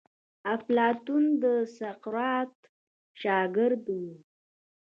[0.55, 1.43] افلاطون د
[1.77, 2.55] سقراط
[3.21, 4.13] شاګرد وو.